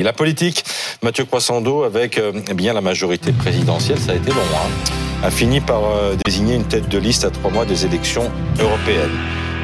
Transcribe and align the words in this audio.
La 0.00 0.12
politique, 0.12 0.62
Mathieu 1.02 1.24
Croissando, 1.24 1.82
avec 1.82 2.18
euh, 2.18 2.30
eh 2.48 2.54
bien 2.54 2.72
la 2.72 2.80
majorité 2.80 3.32
présidentielle, 3.32 3.98
ça 3.98 4.12
a 4.12 4.14
été 4.14 4.30
long, 4.30 4.36
hein, 4.54 5.24
a 5.24 5.30
fini 5.32 5.60
par 5.60 5.82
euh, 5.84 6.14
désigner 6.24 6.54
une 6.54 6.68
tête 6.68 6.88
de 6.88 6.98
liste 6.98 7.24
à 7.24 7.30
trois 7.30 7.50
mois 7.50 7.64
des 7.64 7.84
élections 7.84 8.30
européennes. 8.60 9.10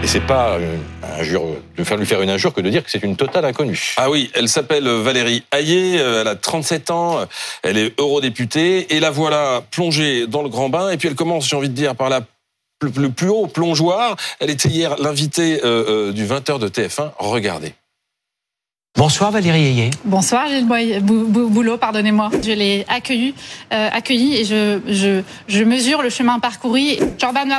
Et 0.03 0.09
c'est 0.09 0.27
pas 0.27 0.55
euh, 0.55 0.77
injure, 1.21 1.45
de 1.79 1.85
faire 1.85 1.97
lui 1.97 2.05
faire 2.05 2.21
une 2.21 2.31
injure 2.31 2.53
que 2.53 2.61
de 2.61 2.69
dire 2.69 2.83
que 2.83 2.91
c'est 2.91 3.05
une 3.05 3.15
totale 3.15 3.45
inconnue. 3.45 3.95
Ah 3.97 4.11
oui, 4.11 4.33
elle 4.35 4.49
s'appelle 4.49 4.89
Valérie 4.89 5.45
Hayé, 5.53 5.99
elle 5.99 6.27
a 6.27 6.35
37 6.35 6.91
ans, 6.91 7.21
elle 7.63 7.79
est 7.79 8.01
eurodéputée, 8.01 8.93
et 8.93 8.99
la 8.99 9.13
voilà 9.13 9.63
plongée 9.71 10.27
dans 10.27 10.43
le 10.43 10.49
grand 10.49 10.69
bain, 10.69 10.91
et 10.91 10.97
puis 10.97 11.07
elle 11.07 11.15
commence, 11.15 11.49
j'ai 11.49 11.55
envie 11.55 11.69
de 11.69 11.77
dire, 11.77 11.95
par 11.95 12.09
la 12.09 12.23
le 12.83 13.09
plus 13.11 13.29
haut 13.29 13.47
plongeoir. 13.47 14.17
Elle 14.41 14.51
était 14.51 14.69
hier 14.69 14.97
l'invitée 14.99 15.59
du 15.59 16.27
20h 16.27 16.59
de 16.59 16.69
TF1. 16.69 17.13
Regardez. 17.19 17.73
Bonsoir 19.05 19.33
Valérie 19.33 19.67
Ayé. 19.67 19.91
Bonsoir 20.07 20.49
Gilles 20.49 20.65
Boulot, 20.65 21.77
pardonnez-moi. 21.77 22.31
Je 22.43 22.53
l'ai 22.53 22.87
accueilli, 22.89 23.35
euh, 23.71 23.91
accueilli 23.93 24.37
et 24.37 24.45
je, 24.47 24.81
je, 24.89 25.21
je 25.47 25.63
mesure 25.63 26.01
le 26.01 26.09
chemin 26.09 26.39
parcouru. 26.39 26.97
Jordan 27.19 27.53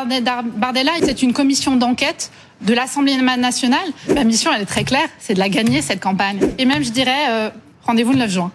Bardella, 0.55 0.93
c'est 1.03 1.21
une 1.21 1.33
commission 1.33 1.75
d'enquête 1.75 2.31
de 2.61 2.73
l'Assemblée 2.73 3.15
nationale. 3.17 3.87
Ma 4.07 4.23
mission, 4.23 4.49
elle 4.55 4.63
est 4.63 4.65
très 4.65 4.83
claire, 4.85 5.07
c'est 5.19 5.35
de 5.35 5.39
la 5.39 5.49
gagner, 5.49 5.83
cette 5.83 5.99
campagne. 5.99 6.39
Et 6.57 6.65
même, 6.65 6.83
je 6.83 6.89
dirais, 6.89 7.29
euh, 7.29 7.51
rendez-vous 7.85 8.13
le 8.13 8.17
9 8.17 8.31
juin. 8.31 8.51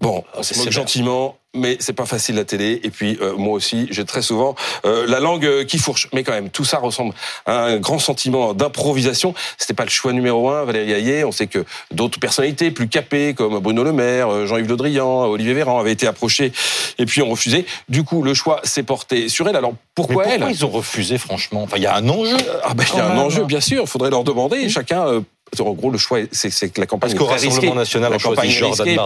Bon, 0.00 0.24
c'est 0.40 0.72
gentiment 0.72 1.36
mais 1.56 1.76
c'est 1.80 1.92
pas 1.92 2.06
facile 2.06 2.36
la 2.36 2.44
télé. 2.44 2.80
Et 2.82 2.90
puis 2.90 3.18
euh, 3.20 3.34
moi 3.36 3.54
aussi, 3.54 3.88
j'ai 3.90 4.04
très 4.04 4.22
souvent 4.22 4.54
euh, 4.84 5.06
la 5.08 5.20
langue 5.20 5.44
euh, 5.44 5.64
qui 5.64 5.78
fourche. 5.78 6.08
Mais 6.12 6.22
quand 6.22 6.32
même, 6.32 6.50
tout 6.50 6.64
ça 6.64 6.78
ressemble 6.78 7.14
à 7.46 7.64
un 7.64 7.76
grand 7.78 7.98
sentiment 7.98 8.54
d'improvisation. 8.54 9.34
C'était 9.58 9.74
pas 9.74 9.84
le 9.84 9.90
choix 9.90 10.12
numéro 10.12 10.50
un, 10.50 10.64
Valérie 10.64 10.92
Hayé. 10.92 11.24
On 11.24 11.32
sait 11.32 11.46
que 11.46 11.64
d'autres 11.90 12.20
personnalités 12.20 12.70
plus 12.70 12.88
capées, 12.88 13.34
comme 13.34 13.58
Bruno 13.58 13.82
Le 13.82 13.92
Maire, 13.92 14.46
Jean-Yves 14.46 14.68
Le 14.68 14.76
Drian, 14.76 15.24
Olivier 15.24 15.54
Véran, 15.54 15.80
avaient 15.80 15.92
été 15.92 16.06
approchés 16.06 16.52
et 16.98 17.06
puis 17.06 17.22
ont 17.22 17.30
refusé. 17.30 17.66
Du 17.88 18.04
coup, 18.04 18.22
le 18.22 18.34
choix 18.34 18.60
s'est 18.64 18.82
porté 18.82 19.28
sur 19.28 19.48
elle. 19.48 19.56
Alors 19.56 19.74
pourquoi, 19.94 20.24
mais 20.24 20.32
pourquoi 20.32 20.48
elle? 20.48 20.54
ils 20.54 20.64
ont 20.64 20.70
refusé, 20.70 21.18
franchement? 21.18 21.62
Enfin, 21.62 21.76
il 21.76 21.82
y 21.82 21.86
a 21.86 21.96
un 21.96 22.08
enjeu. 22.08 22.36
Ah 22.62 22.74
ben, 22.74 22.84
il 22.92 22.98
y 22.98 23.00
a 23.00 23.06
un 23.06 23.18
enjeu, 23.18 23.44
bien 23.44 23.60
sûr. 23.60 23.82
Il 23.82 23.88
faudrait 23.88 24.10
leur 24.10 24.24
demander. 24.24 24.68
Chacun 24.68 25.22
en 25.60 25.72
gros, 25.72 25.90
le 25.90 25.98
choix, 25.98 26.18
c'est 26.32 26.50
que 26.70 26.80
la 26.80 26.86
campagne 26.86 27.12
est 27.12 27.14
très 27.14 27.36
risquée. 27.36 27.70
national, 27.70 28.12
la 28.12 28.18
campagne 28.18 28.50
est 28.50 28.64
risquée, 28.64 28.96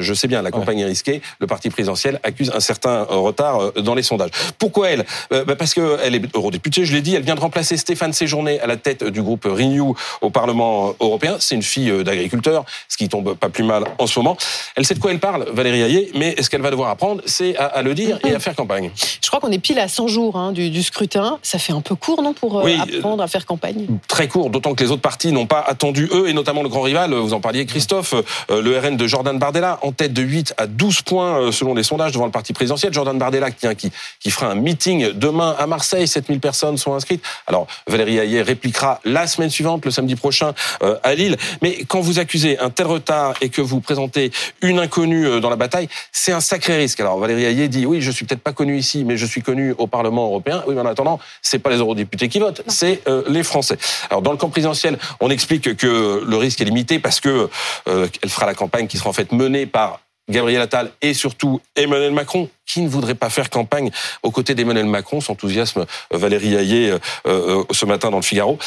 je 0.00 0.14
sais 0.14 0.28
bien, 0.28 0.42
la 0.42 0.50
campagne 0.50 0.78
est 0.80 0.84
risquée. 0.84 1.20
Le 1.40 1.46
parti 1.46 1.68
présidentiel 1.68 2.20
accuse 2.22 2.50
un 2.54 2.60
certain 2.60 3.06
euh, 3.10 3.16
retard 3.16 3.60
euh, 3.60 3.72
dans 3.82 3.94
les 3.94 4.02
sondages. 4.02 4.30
Pourquoi 4.58 4.90
elle? 4.90 5.04
Euh, 5.32 5.44
bah, 5.44 5.56
Parce 5.56 5.74
qu'elle 5.74 6.14
est 6.14 6.36
eurodéputée, 6.36 6.84
je 6.84 6.94
l'ai 6.94 7.02
dit, 7.02 7.14
elle 7.14 7.22
vient 7.22 7.34
de 7.34 7.40
remplacer 7.40 7.76
Stéphane 7.76 8.12
Séjourné 8.12 8.60
à 8.60 8.66
la 8.66 8.76
tête 8.76 9.04
du 9.04 9.22
groupe 9.22 9.44
Renew 9.44 9.94
au 10.20 10.30
Parlement 10.30 10.94
européen. 11.00 11.36
C'est 11.38 11.54
une 11.54 11.62
fille 11.62 11.92
d'agriculteur, 12.04 12.64
ce 12.88 12.96
qui 12.96 13.08
tombe 13.08 13.34
pas 13.34 13.48
plus 13.48 13.64
mal 13.64 13.84
en 13.98 14.06
ce 14.06 14.18
moment. 14.18 14.36
Elle 14.76 14.86
sait 14.86 14.94
de 14.94 15.00
quoi 15.00 15.10
elle 15.10 15.20
parle, 15.20 15.46
Valérie 15.52 15.82
Hayé, 15.82 16.10
mais 16.14 16.40
ce 16.40 16.48
qu'elle 16.48 16.62
va 16.62 16.70
devoir 16.70 16.90
apprendre, 16.90 17.22
c'est 17.26 17.56
à, 17.56 17.82
le 17.82 17.94
dire 17.94 18.18
et 18.24 18.34
à 18.34 18.38
faire 18.38 18.54
campagne. 18.54 18.90
Je 19.22 19.28
crois 19.28 19.40
qu'on 19.40 19.52
est 19.52 19.58
pile 19.58 19.78
à 19.78 19.88
100 19.88 20.08
jours 20.08 20.36
hein, 20.36 20.52
du, 20.52 20.82
scrutin. 20.82 21.38
Ça 21.42 21.58
fait 21.58 21.72
un 21.72 21.80
peu 21.80 21.94
court, 21.94 22.22
non, 22.22 22.32
pour 22.32 22.60
apprendre 22.60 23.22
à 23.22 23.28
faire 23.28 23.44
campagne? 23.44 23.86
Très 24.08 24.28
court, 24.28 24.50
d'autant 24.50 24.74
que 24.74 24.84
les 24.84 24.90
autres 24.90 25.02
partis 25.02 25.32
n'ont 25.32 25.46
pas 25.46 25.60
attendu, 25.80 26.10
eux, 26.12 26.28
et 26.28 26.34
notamment 26.34 26.62
le 26.62 26.68
grand 26.68 26.82
rival, 26.82 27.14
vous 27.14 27.32
en 27.32 27.40
parliez 27.40 27.64
Christophe, 27.64 28.12
euh, 28.50 28.60
le 28.60 28.78
RN 28.78 28.98
de 28.98 29.06
Jordan 29.06 29.38
Bardella, 29.38 29.78
en 29.80 29.92
tête 29.92 30.12
de 30.12 30.20
8 30.20 30.52
à 30.58 30.66
12 30.66 31.00
points 31.00 31.40
euh, 31.40 31.52
selon 31.52 31.72
les 31.72 31.82
sondages 31.82 32.12
devant 32.12 32.26
le 32.26 32.30
parti 32.30 32.52
présidentiel. 32.52 32.92
Jordan 32.92 33.16
Bardella 33.16 33.50
qui, 33.50 33.66
qui, 33.76 33.90
qui 34.20 34.30
fera 34.30 34.48
un 34.50 34.56
meeting 34.56 35.12
demain 35.12 35.56
à 35.58 35.66
Marseille, 35.66 36.06
7000 36.06 36.38
personnes 36.38 36.76
sont 36.76 36.92
inscrites. 36.92 37.24
Alors 37.46 37.66
Valérie 37.86 38.18
Hayet 38.18 38.42
répliquera 38.42 39.00
la 39.06 39.26
semaine 39.26 39.48
suivante, 39.48 39.86
le 39.86 39.90
samedi 39.90 40.16
prochain, 40.16 40.52
euh, 40.82 40.98
à 41.02 41.14
Lille. 41.14 41.38
Mais 41.62 41.84
quand 41.88 42.00
vous 42.00 42.18
accusez 42.18 42.58
un 42.58 42.68
tel 42.68 42.86
retard 42.86 43.36
et 43.40 43.48
que 43.48 43.62
vous 43.62 43.80
présentez 43.80 44.32
une 44.60 44.80
inconnue 44.80 45.40
dans 45.40 45.48
la 45.48 45.56
bataille, 45.56 45.88
c'est 46.12 46.32
un 46.32 46.42
sacré 46.42 46.76
risque. 46.76 47.00
Alors 47.00 47.18
Valérie 47.18 47.46
Hayet 47.46 47.68
dit 47.68 47.86
oui, 47.86 48.02
je 48.02 48.10
suis 48.10 48.26
peut-être 48.26 48.42
pas 48.42 48.52
connu 48.52 48.76
ici, 48.76 49.02
mais 49.04 49.16
je 49.16 49.24
suis 49.24 49.40
connu 49.40 49.74
au 49.78 49.86
Parlement 49.86 50.26
européen. 50.26 50.62
Oui, 50.66 50.74
mais 50.74 50.82
en 50.82 50.86
attendant, 50.86 51.18
c'est 51.40 51.58
pas 51.58 51.70
les 51.70 51.78
eurodéputés 51.78 52.28
qui 52.28 52.38
votent, 52.38 52.60
c'est 52.66 53.00
les 53.28 53.42
Français. 53.42 53.78
Alors 54.10 54.20
dans 54.20 54.32
le 54.32 54.36
camp 54.36 54.50
présidentiel, 54.50 54.98
on 55.20 55.30
explique 55.30 55.69
que 55.74 56.22
le 56.24 56.36
risque 56.36 56.60
est 56.60 56.64
limité 56.64 56.98
parce 56.98 57.20
que 57.20 57.48
euh, 57.88 58.08
elle 58.22 58.30
fera 58.30 58.46
la 58.46 58.54
campagne 58.54 58.86
qui 58.86 58.98
sera 58.98 59.10
en 59.10 59.12
fait 59.12 59.32
menée 59.32 59.66
par 59.66 60.00
Gabriel 60.28 60.60
Attal 60.60 60.90
et 61.02 61.14
surtout 61.14 61.60
Emmanuel 61.74 62.12
Macron, 62.12 62.48
qui 62.66 62.80
ne 62.80 62.88
voudrait 62.88 63.14
pas 63.14 63.30
faire 63.30 63.50
campagne 63.50 63.90
aux 64.22 64.30
côtés 64.30 64.54
d'Emmanuel 64.54 64.86
Macron, 64.86 65.20
s'enthousiasme 65.20 65.86
euh, 66.12 66.18
Valérie 66.18 66.54
Hayé 66.54 66.94
euh, 67.26 67.64
ce 67.70 67.86
matin 67.86 68.10
dans 68.10 68.18
le 68.18 68.22
Figaro. 68.22 68.58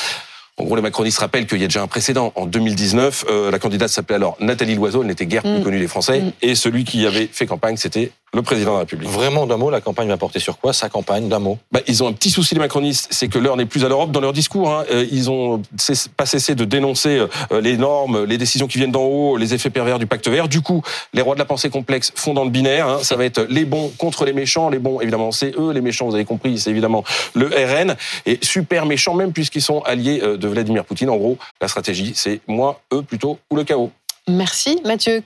En 0.58 0.66
gros, 0.66 0.76
les 0.76 0.84
macronistes 0.84 1.18
rappellent 1.18 1.48
qu'il 1.48 1.60
y 1.60 1.64
a 1.64 1.68
déjà 1.68 1.82
un 1.82 1.88
précédent. 1.88 2.32
En 2.36 2.46
2019, 2.46 3.26
la 3.50 3.58
candidate 3.58 3.90
s'appelait 3.90 4.18
alors 4.18 4.38
Nathalie 4.40 4.76
Loiseau, 4.76 5.02
elle 5.02 5.08
n'était 5.08 5.26
guère 5.26 5.42
plus 5.42 5.60
mm. 5.60 5.64
connue 5.64 5.80
des 5.80 5.88
Français, 5.88 6.22
mm. 6.22 6.32
et 6.44 6.54
celui 6.54 6.84
qui 6.84 7.08
avait 7.08 7.26
fait 7.26 7.48
campagne, 7.48 7.76
c'était 7.76 8.12
le 8.34 8.42
président 8.42 8.72
de 8.72 8.76
la 8.76 8.80
République. 8.82 9.10
Vraiment 9.10 9.46
d'un 9.46 9.58
mot, 9.58 9.70
la 9.70 9.82
campagne 9.82 10.08
va 10.08 10.18
porter 10.18 10.40
sur 10.40 10.58
quoi? 10.58 10.74
Sa 10.74 10.90
campagne 10.90 11.30
d'un 11.30 11.40
mot 11.40 11.60
bah, 11.72 11.82
Ils 11.88 12.04
ont 12.04 12.08
un 12.08 12.14
petit 12.14 12.32
souci, 12.32 12.56
les 12.56 12.60
macronistes, 12.60 13.08
c'est 13.12 13.28
que 13.28 13.38
l'heure 13.38 13.58
n'est 13.58 13.66
plus 13.66 13.86
à 13.86 13.90
l'Europe 13.90 14.12
dans 14.12 14.22
leur 14.22 14.34
discours. 14.34 14.72
Hein. 14.72 14.86
Euh, 14.92 15.06
ils 15.12 15.30
ont 15.30 15.62
pas 16.18 16.26
cessé 16.26 16.56
de 16.56 16.66
dénoncer 16.66 17.20
euh, 17.52 17.62
les 17.62 17.78
normes, 17.78 18.24
les 18.26 18.38
décisions 18.38 18.68
qui 18.68 18.80
viennent 18.80 18.92
d'en 18.92 19.04
haut, 19.04 19.38
les 19.38 19.54
effets 19.54 19.70
pervers 19.70 20.00
du 20.00 20.08
pacte 20.08 20.28
vert. 20.28 20.48
Du 20.48 20.62
coup, 20.62 20.82
les 21.14 21.22
rois 21.22 21.36
de 21.36 21.40
la 21.40 21.46
pensée 21.46 21.70
complexe 21.70 22.12
font 22.16 22.34
dans 22.34 22.44
le 22.44 22.50
binaire. 22.50 22.88
Hein. 22.88 23.00
Ça 23.04 23.16
va 23.16 23.26
être 23.26 23.46
les 23.50 23.66
bons 23.66 23.92
contre 23.98 24.26
les 24.26 24.34
méchants. 24.34 24.70
Les 24.70 24.80
bons, 24.80 25.00
évidemment, 25.00 25.32
c'est 25.32 25.54
eux. 25.58 25.72
Les 25.72 25.82
méchants, 25.82 26.08
vous 26.08 26.16
avez 26.16 26.26
compris, 26.26 26.58
c'est 26.58 26.72
évidemment 26.72 27.04
le 27.36 27.48
RN. 27.48 27.96
Et 28.26 28.40
super 28.42 28.86
méchants, 28.86 29.14
même 29.14 29.32
puisqu'ils 29.32 29.62
sont 29.62 29.82
alliés 29.82 30.22
euh, 30.24 30.38
de 30.38 30.48
Vladimir 30.48 30.86
Poutine. 30.86 31.10
En 31.10 31.18
gros, 31.18 31.38
la 31.62 31.68
stratégie, 31.68 32.14
c'est 32.16 32.42
moi, 32.48 32.82
eux 32.94 33.04
plutôt, 33.04 33.38
ou 33.52 33.56
le 33.56 33.64
chaos. 33.64 33.92
Merci 34.28 34.80
Mathieu. 34.86 35.22